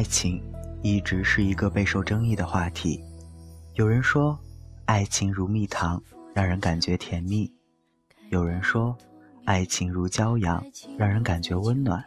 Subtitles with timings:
[0.00, 0.42] 爱情
[0.80, 3.04] 一直是一个备受争议的话题。
[3.74, 4.34] 有人说，
[4.86, 6.02] 爱情如蜜糖，
[6.32, 7.46] 让人感觉甜蜜；
[8.30, 8.96] 有人说，
[9.44, 10.64] 爱情如骄阳，
[10.96, 12.00] 让人感觉温暖；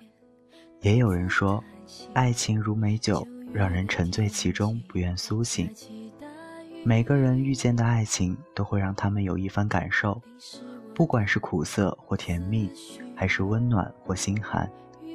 [0.81, 1.63] 也有人说，
[2.13, 5.69] 爱情如美酒，让人沉醉其中，不愿苏醒。
[6.83, 10.19] 每个人遇见的爱情，都会让他们有一番感受，
[10.95, 12.71] 不管是苦涩或甜蜜，
[13.15, 14.67] 还是温暖或心寒，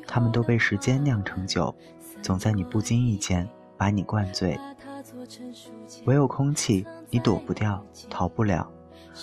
[0.07, 1.75] 他们都被时间酿成酒。
[2.23, 4.59] 总在你不经意间把你灌醉，
[6.05, 8.69] 唯有空气你躲不掉、逃不了。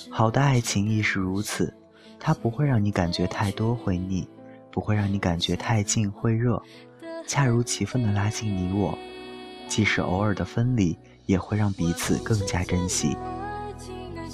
[0.09, 1.73] 好的爱情亦是如此，
[2.20, 4.27] 它不会让你感觉太多会腻，
[4.72, 6.61] 不会让你感觉太近会热，
[7.28, 8.97] 恰如其分的拉近你我。
[9.67, 13.17] 即使偶尔的分离，也会让彼此更加珍惜。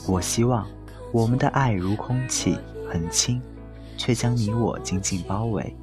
[0.07, 0.67] 我希望
[1.11, 2.57] 我们的爱如空气，
[2.89, 3.41] 很轻，
[3.97, 5.75] 却将你我紧紧包围。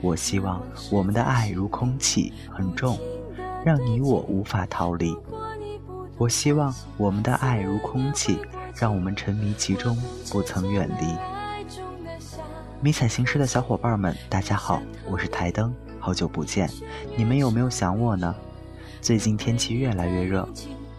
[0.00, 2.98] 我希望我们的爱如空气，很重，
[3.64, 5.16] 让你我无法逃离。
[6.16, 8.38] 我希望我们的爱如空气，
[8.76, 9.96] 让我们沉迷其中，
[10.30, 11.16] 不曾远离。
[12.80, 16.70] 迷彩行事的小伙伴们，大家好，我是台灯，好久不见，
[17.16, 18.32] 你们有没有想我呢？
[19.00, 20.48] 最近天气越来越热，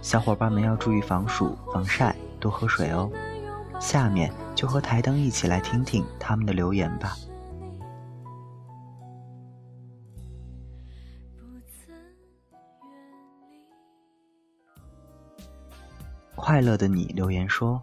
[0.02, 3.10] 小伙伴们要注意防暑、防晒，多喝水哦。
[3.80, 7.16] 下面就和台灯一起来听听他们的留言吧。
[16.50, 17.80] 快乐的你留言说：“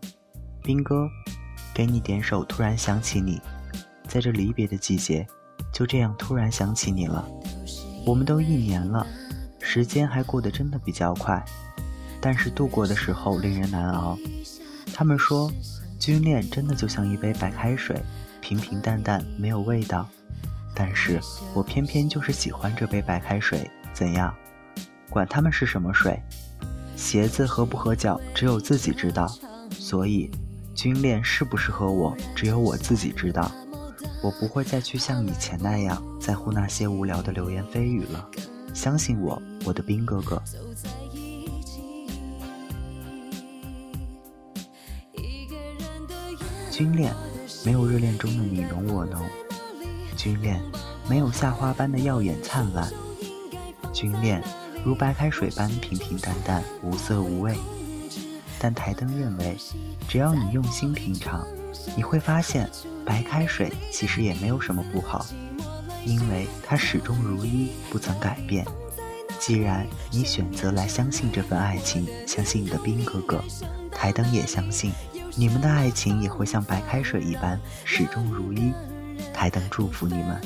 [0.61, 1.09] 兵哥，
[1.73, 3.37] 给你点首《突然想起你》，
[4.09, 5.25] 在这离别的季节，
[5.73, 7.25] 就这样突然想起你了。
[8.05, 9.07] 我们都一年了，
[9.61, 11.41] 时间还过得真的比较快，
[12.21, 14.19] 但是度过的时候令人难熬。
[14.93, 15.49] 他们说，
[16.01, 18.03] 军恋真的就像一杯白开水，
[18.41, 20.09] 平平淡淡，没有味道。
[20.75, 21.21] 但是
[21.55, 24.35] 我偏偏就是喜欢这杯白开水，怎样？
[25.09, 26.21] 管他们是什么水。”
[26.97, 29.31] 鞋子合不合脚，只有自己知道。
[29.71, 30.31] 所以，
[30.75, 33.51] 军恋适不适合我，只有我自己知道。
[34.23, 38.29] 我不会再去像以前那样在乎那些无聊的流言蜚语了。
[38.75, 40.43] 相信我，我的兵哥哥。
[46.71, 47.15] 军恋
[47.65, 49.23] 没有热恋中的你侬我侬，
[50.17, 50.61] 军恋
[51.09, 52.91] 没有夏花般的耀眼灿烂，
[53.93, 54.43] 军恋。
[54.87, 57.57] 如白开水般平平淡淡，无色无味。
[58.57, 59.57] 但台灯认为，
[60.07, 61.45] 只要你用心品尝，
[61.97, 62.71] 你会发现
[63.05, 65.27] 白开水其实也没有什么不好，
[66.05, 68.65] 因为它始终如一，不曾改变。
[69.41, 73.43] 既然你选择来相信这份爱情，相信你的兵哥哥，
[73.91, 74.93] 台灯也相信
[75.35, 78.73] 你们的爱情也会像白开水一般始终如一。
[79.35, 80.41] 台灯祝福你们。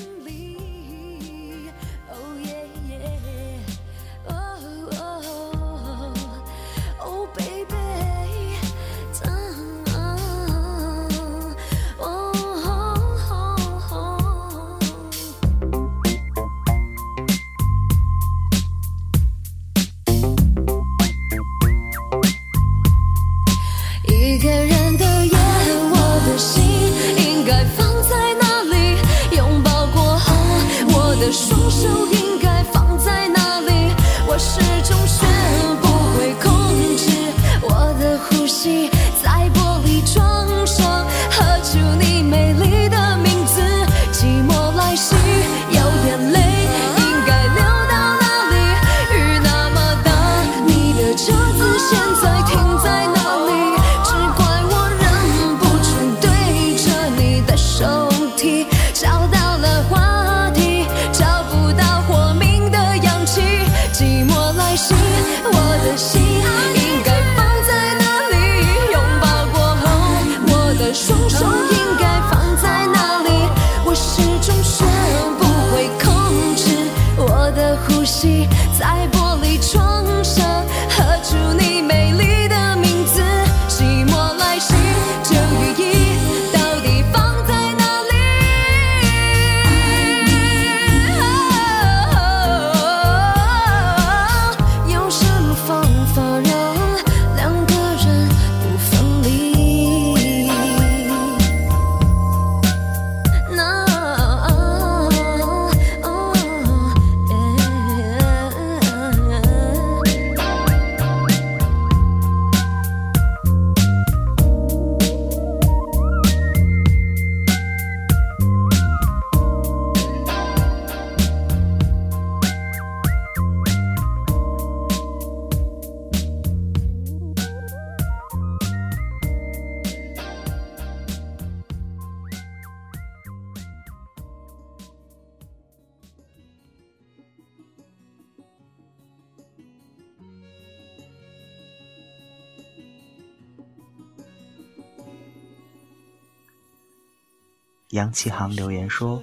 [148.01, 149.23] 杨启航留言说：“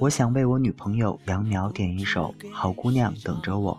[0.00, 3.78] 我想为我女朋友杨苗点一首《好姑娘等着我》。”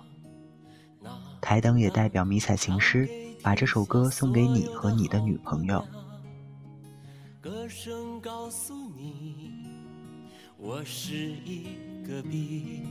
[1.41, 3.09] 台灯也代表迷彩情诗，
[3.41, 5.83] 把这首歌送给你和你的女朋友。
[7.41, 9.65] 歌声告诉你，
[10.57, 11.65] 我是一
[12.07, 12.83] 个笔，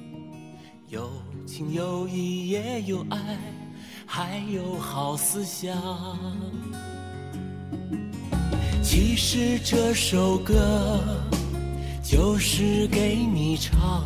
[0.88, 1.08] 有
[1.46, 3.38] 情有义也有爱，
[4.04, 5.72] 还有好思想。
[8.82, 11.00] 其实这首歌
[12.14, 14.04] 就是给你唱，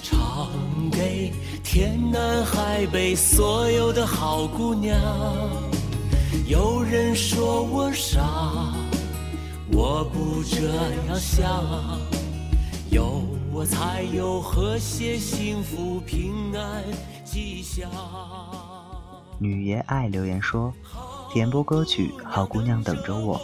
[0.00, 0.48] 唱
[0.92, 1.32] 给
[1.64, 4.96] 天南海北所有的好姑娘。
[6.46, 8.72] 有人说我傻，
[9.72, 10.68] 我不这
[11.08, 11.98] 样想，
[12.92, 16.84] 有我才有和谐、幸福、平安、
[17.24, 17.90] 吉祥。
[19.40, 20.72] 女爷爱留言说，
[21.32, 23.36] 点播歌曲《好姑娘等着我》。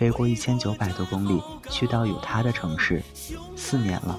[0.00, 3.02] 飞过一千九百多公里，去到有他的城市，
[3.54, 4.18] 四年了，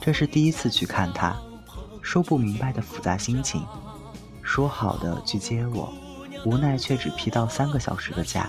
[0.00, 1.36] 这是第一次去看他，
[2.00, 3.60] 说不明白的复杂心情。
[4.40, 5.92] 说好的去接我，
[6.44, 8.48] 无奈却只批到三个小时的假，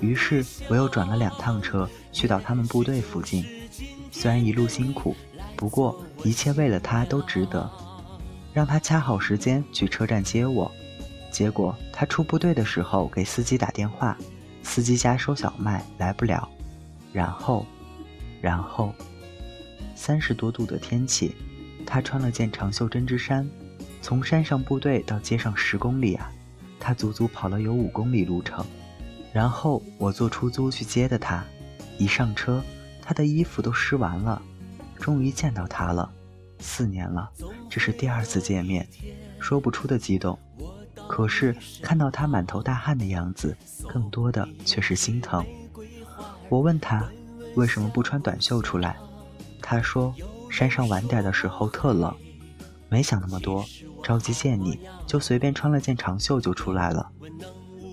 [0.00, 3.46] 于是我又转了两趟车去到他们部队附近。
[4.10, 5.14] 虽然一路辛苦，
[5.54, 7.70] 不过一切为了他都值得。
[8.52, 10.68] 让他掐好时间去车站接我，
[11.30, 14.18] 结果他出部队的时候给司机打电话。
[14.62, 16.48] 司机家收小麦来不了，
[17.12, 17.66] 然后，
[18.40, 18.94] 然后，
[19.94, 21.34] 三十多度的天气，
[21.86, 23.48] 他穿了件长袖针织衫，
[24.00, 26.30] 从山上部队到街上十公里啊，
[26.78, 28.64] 他足足跑了有五公里路程。
[29.32, 31.44] 然后我坐出租去接的他，
[31.98, 32.62] 一上车，
[33.00, 34.40] 他的衣服都湿完了。
[34.98, 36.10] 终于见到他了，
[36.58, 37.30] 四年了，
[37.68, 38.86] 这是第二次见面，
[39.38, 40.38] 说不出的激动。
[41.10, 43.56] 可是看到他满头大汗的样子，
[43.88, 45.44] 更多的却是心疼。
[46.48, 47.04] 我问他
[47.56, 48.96] 为什么不穿短袖出来，
[49.60, 50.14] 他说
[50.48, 52.14] 山上晚点的时候特冷，
[52.88, 53.66] 没想那么多，
[54.04, 57.10] 着急见你就随便穿了件长袖就出来了。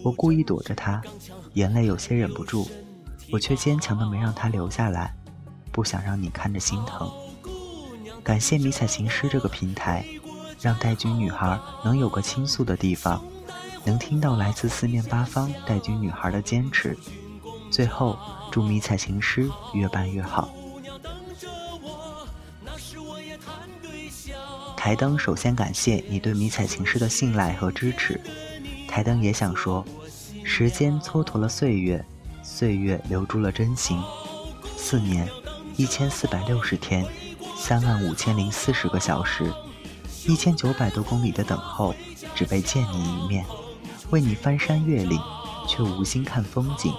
[0.04, 1.02] 我故意躲着他，
[1.56, 2.70] 眼泪有些忍不住，
[3.32, 5.12] 我却坚强的没让他留下来，
[5.72, 7.12] 不想让你看着心疼。
[8.24, 10.06] 感谢迷彩情诗这个平台。
[10.60, 13.24] 让带军女孩能有个倾诉的地方，
[13.86, 16.98] 能听到来自四面八方带军女孩的坚持。
[17.70, 18.18] 最后，
[18.52, 20.50] 祝迷彩情诗越办越好。
[24.76, 28.20] 台灯首先感谢你对迷彩情诗的信赖和支持。
[28.88, 29.86] 台灯也想说，
[30.44, 32.04] 时间蹉跎了岁月，
[32.42, 34.02] 岁月留住了真情。
[34.78, 35.28] 四年，
[35.76, 37.06] 一千四百六十天，
[37.58, 39.52] 三万五千零四十个小时。
[40.28, 41.96] 一千九百多公里的等候，
[42.36, 43.46] 只为见你一面，
[44.10, 45.18] 为你翻山越岭，
[45.70, 46.94] 却无心看风景。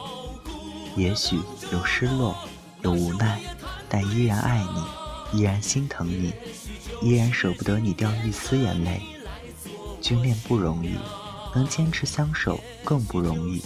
[0.96, 1.38] 也许
[1.70, 2.34] 有失落，
[2.80, 3.38] 有无奈，
[3.86, 4.64] 但依然爱
[5.32, 6.32] 你，依然心疼你，
[7.02, 9.02] 依然舍不得你掉一丝眼泪。
[10.00, 10.96] 军恋不容易，
[11.54, 13.62] 能坚持相守更不容易。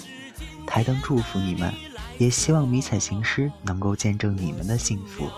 [0.66, 1.72] 台灯祝福你们，
[2.18, 5.30] 也希望迷彩行诗能够见证你们的幸福。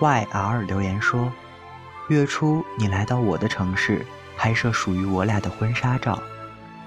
[0.00, 0.62] Y.R.
[0.62, 1.30] 留言说
[2.08, 4.02] ：“月初你来到我的城市，
[4.34, 6.18] 拍摄属于我俩的婚纱照。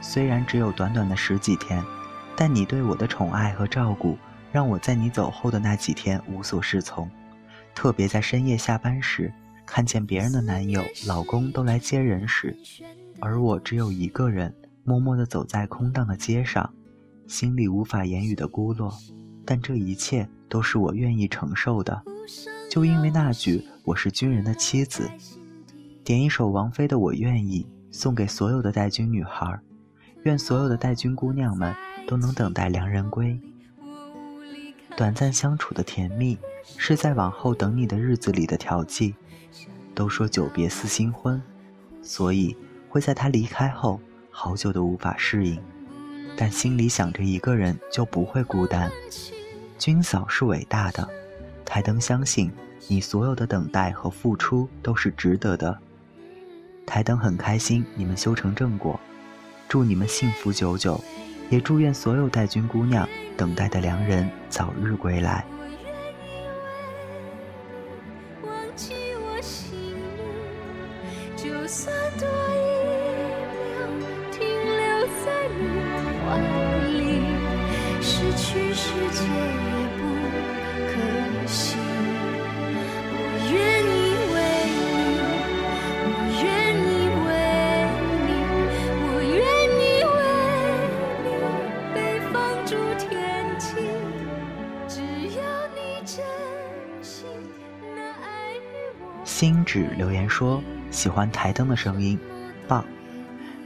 [0.02, 1.84] 虽然只有短短的十几天，
[2.36, 4.18] 但你对我的宠爱和照顾，
[4.52, 7.08] 让我在你走后的那几天无所适从。
[7.76, 9.32] 特别在深夜下班时，
[9.64, 12.58] 看见别人的男友、老公都来接人时，
[13.20, 14.52] 而我只有一个人，
[14.84, 16.68] 默默地走在空荡的街上，
[17.28, 18.92] 心里无法言语的孤落。
[19.46, 22.02] 但这一切都是我愿意承受的。”
[22.74, 25.08] 就因为那句“我是军人的妻子”，
[26.04, 29.60] 点一首王菲的《我愿意》，送给所有的带军女孩，
[30.24, 31.72] 愿所有的带军姑娘们
[32.08, 33.40] 都能等待良人归。
[34.98, 36.36] 短暂相处的甜蜜，
[36.76, 39.14] 是在往后等你的日子里的调剂。
[39.94, 41.40] 都说久别似新婚，
[42.02, 42.58] 所以
[42.90, 44.02] 会在他离开后，
[44.32, 45.62] 好久都无法适应。
[46.36, 48.92] 但心里想着一个人，就不会孤单。
[49.78, 51.08] 军嫂是伟大的。
[51.66, 52.52] 台灯相信，
[52.88, 55.78] 你所有的等待和付出都是值得的。
[56.86, 59.00] 台灯很开心你们修成正果，
[59.68, 61.02] 祝你们幸福久久，
[61.50, 65.46] 也祝愿所有带军姑娘等待的良人早日归来。
[99.44, 102.18] 星指留言说喜欢台灯的声音，
[102.66, 102.82] 棒！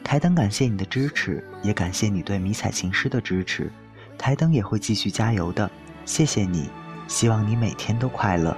[0.04, 3.72] 台灯感谢你的支持，也感谢你对迷彩琴师的支持。
[4.18, 5.70] 台灯也会继续加油的，
[6.04, 6.68] 谢谢你，
[7.08, 8.58] 希望你每天都快乐。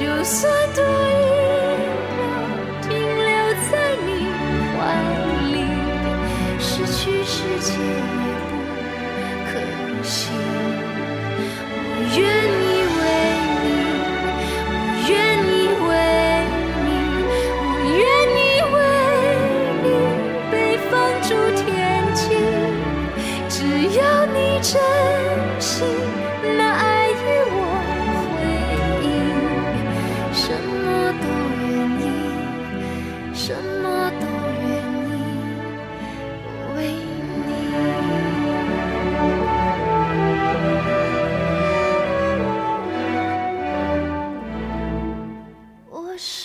[0.00, 1.19] 就算对。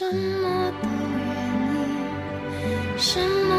[0.05, 1.27] 什么都愿
[1.73, 3.54] 意什么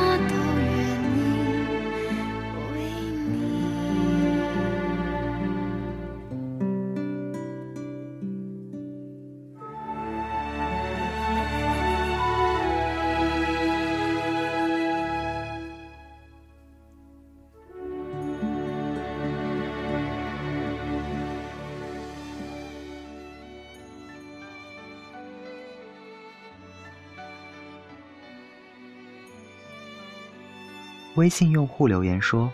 [31.16, 32.52] 微信用户留言说：“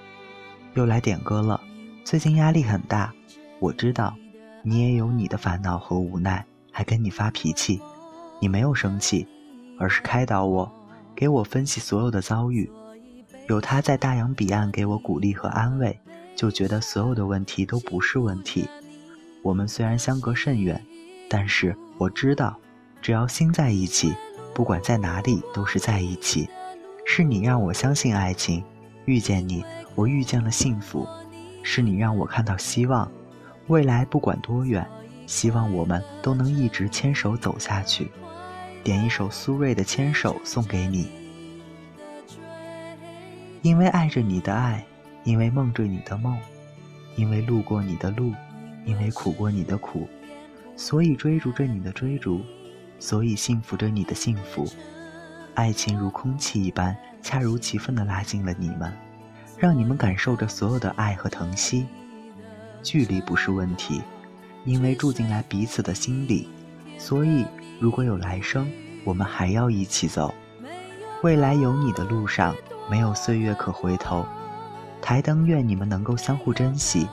[0.74, 1.60] 又来点歌了，
[2.04, 3.12] 最近压力很大。
[3.58, 4.14] 我知道，
[4.62, 7.80] 你也有你的烦恼和无奈，还跟你发脾气。
[8.38, 9.26] 你没有生气，
[9.80, 10.70] 而是开导我，
[11.12, 12.70] 给我分析所有的遭遇。
[13.48, 15.98] 有他在大洋彼岸给我鼓励和安慰，
[16.36, 18.68] 就觉得所有的问题都不是问题。
[19.42, 20.80] 我们虽然相隔甚远，
[21.28, 22.56] 但是我知道，
[23.00, 24.14] 只要心在一起，
[24.54, 26.48] 不管在哪里都是在一起。”
[27.04, 28.62] 是你让我相信爱情，
[29.04, 31.06] 遇见你，我遇见了幸福。
[31.62, 33.10] 是你让我看到希望，
[33.68, 34.86] 未来不管多远，
[35.26, 38.10] 希望我们都能一直牵手走下去。
[38.82, 41.08] 点一首苏芮的《牵手》送给你，
[43.62, 44.84] 因为爱着你的爱，
[45.22, 46.36] 因为梦着你的梦，
[47.14, 48.32] 因为路过你的路，
[48.84, 50.08] 因为苦过你的苦，
[50.76, 52.40] 所以追逐着你的追逐，
[52.98, 54.66] 所以幸福着你的幸福。
[55.54, 58.92] 爱情如空气一般，恰如其分地拉近了你们，
[59.58, 61.86] 让你们感受着所有的爱和疼惜。
[62.82, 64.02] 距离不是问题，
[64.64, 66.48] 因为住进来彼此的心里，
[66.98, 67.44] 所以
[67.78, 68.70] 如果有来生，
[69.04, 70.34] 我们还要一起走。
[71.22, 72.56] 未来有你的路上，
[72.90, 74.26] 没有岁月可回头。
[75.00, 77.06] 台灯愿你们能够相互珍惜，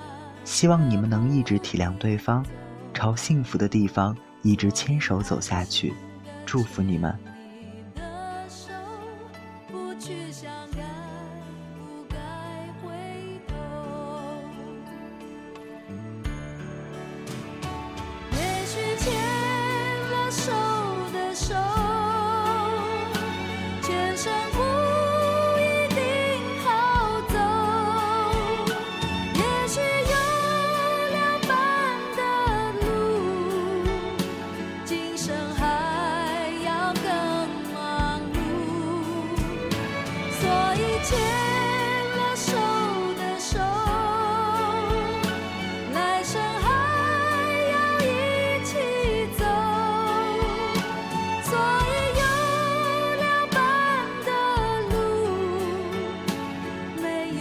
[0.46, 2.46] 希望你们能一直体谅对方，
[2.94, 5.94] 朝幸福的地方一直牵手走下去。
[6.46, 7.14] 祝福你们。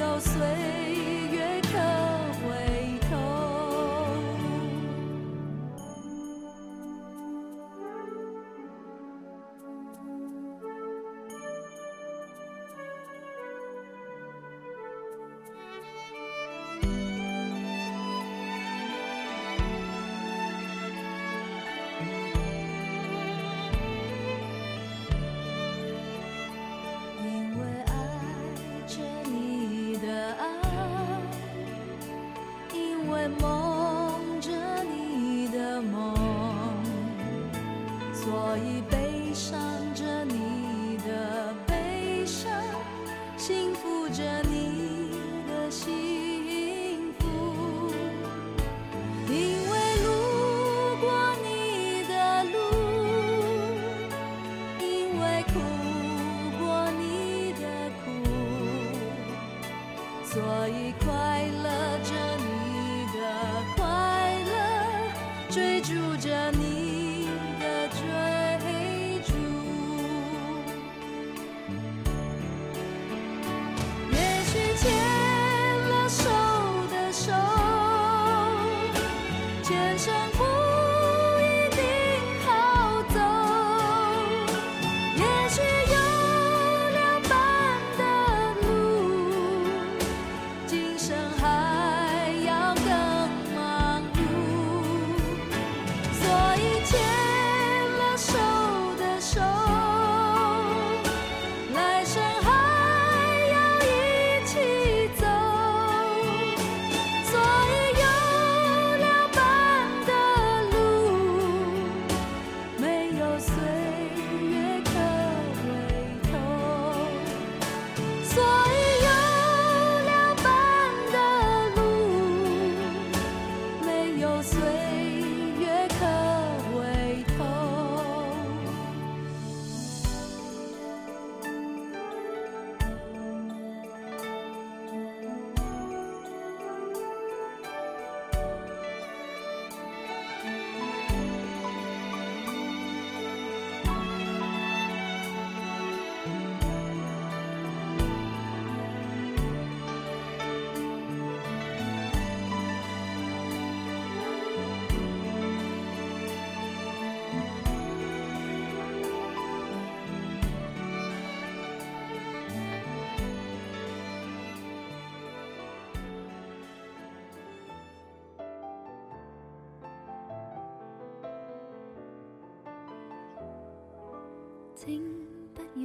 [0.09, 0.41] 到岁
[1.31, 1.98] 月长
[44.13, 45.11] 着你
[45.47, 46.08] 的心。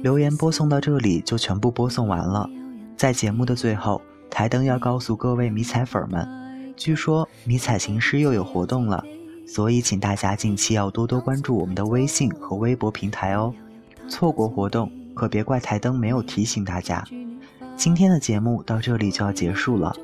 [0.02, 2.48] 留言播送到这里就全部播送完了。
[2.96, 9.04] 在节目的最后，台灯要告诉各位迷彩粉们，据说迷彩行师又有活动了，
[9.46, 13.52] 所以请大家近期要多多关注我们的微信和微博平台哦。
[14.08, 17.02] 错过活动可别怪台灯没有提醒大家。
[17.76, 19.94] 今天的节目到这里就要结束了，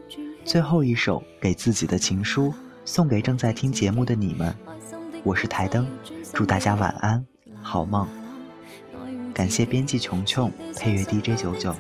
[0.45, 2.53] 最后一首给自己的情书，
[2.85, 4.55] 送给正在听节目的你们。
[5.23, 5.87] 我是台灯，
[6.33, 7.25] 祝大家晚安，
[7.63, 8.20] 好梦。
[9.33, 11.75] 感谢编辑琼琼，配乐 DJ 九九。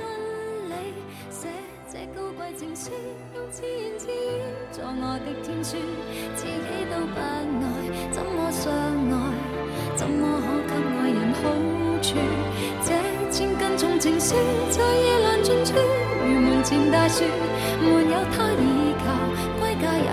[14.00, 14.34] 情书
[14.70, 15.74] 在夜阑尽处，
[16.24, 17.22] 如门前大树，
[17.82, 19.12] 没有他倚靠，
[19.60, 20.08] 归家也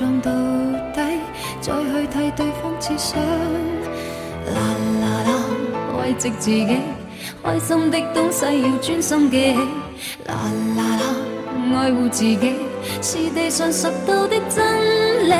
[0.00, 0.30] 撞到
[0.94, 1.02] 底，
[1.60, 3.20] 再去替对方设想。
[4.46, 4.58] 啦
[5.02, 5.30] 啦啦
[5.98, 6.78] 慰藉自己，
[7.44, 9.58] 开心的东西要专心记起。
[10.24, 10.34] 啦
[10.74, 11.04] 啦啦，
[11.76, 12.54] 爱护自己
[13.02, 15.34] 是地上拾到的真理。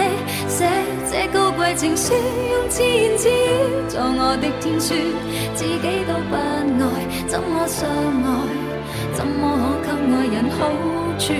[0.47, 0.69] 写
[1.11, 4.93] 这高贵情书，用自言自语作我的天书。
[5.55, 8.29] 自己都不爱，怎么相爱？
[9.15, 10.69] 怎么可给爱人好
[11.19, 11.33] 处？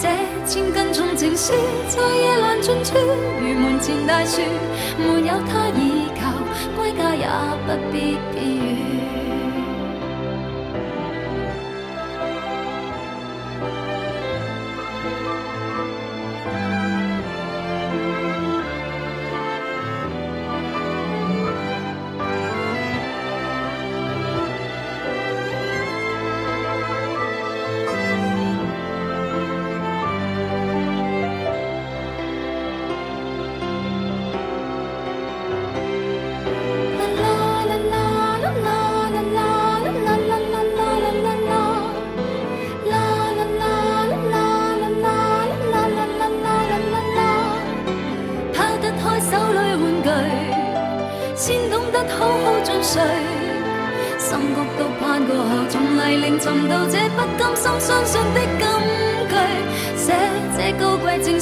[0.00, 0.08] 这
[0.44, 1.52] 千根重情书，
[1.88, 2.98] 在夜阑尽处，
[3.40, 4.40] 如门前大树，
[4.98, 6.32] 没有他倚靠，
[6.76, 7.26] 归家也
[7.66, 8.60] 不必避雨。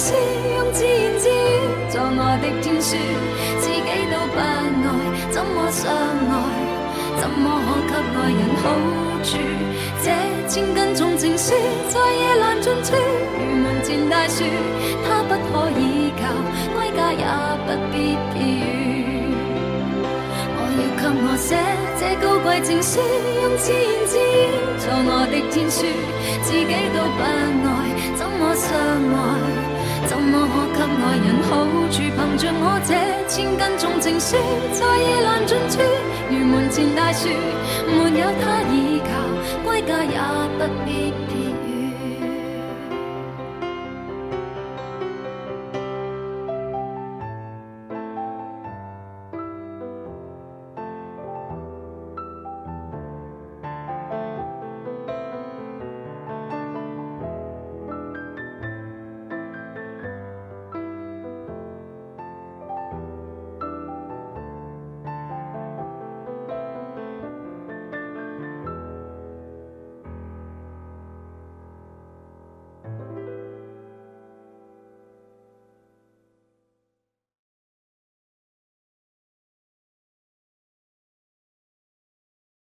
[0.00, 2.96] 寻到这不甘心相信的金句，写这高贵情书，用自言自语作我的天书。
[3.60, 4.64] 自己都不爱，
[5.30, 6.34] 怎么相爱？
[7.20, 8.32] 怎么可给爱？
[8.32, 8.64] 人好
[9.22, 9.36] 处？
[10.02, 10.06] 这
[10.48, 11.52] 千斤重情书，
[11.90, 12.96] 在夜阑尽处，
[13.36, 14.42] 如门前大树，
[15.04, 16.22] 它不可依靠，
[16.74, 17.24] 归家也
[17.66, 19.36] 不必寄语。
[20.56, 21.48] 我要给我写
[22.00, 22.98] 这高贵情书，
[23.42, 25.84] 用自言自语做我的天书，
[26.42, 26.64] 自己
[26.96, 27.76] 都不爱，
[28.16, 29.69] 怎么相爱？
[30.11, 30.44] 怎么
[30.75, 32.03] 可给爱人好处？
[32.03, 32.90] 凭着我这
[33.29, 34.35] 千斤重情书，
[34.73, 35.79] 在夜阑尽处，
[36.29, 37.29] 如门前大树，
[37.87, 39.09] 没有他倚靠，
[39.62, 40.18] 归家也
[40.59, 41.14] 不必。